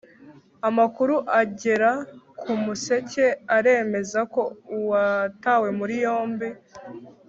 [0.67, 1.91] amakuru agera
[2.39, 3.25] k’umuseke
[3.57, 4.41] aremeza ko
[4.75, 6.49] uwatawe muri yombi